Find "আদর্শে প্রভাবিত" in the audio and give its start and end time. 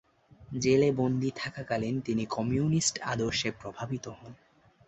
3.03-4.05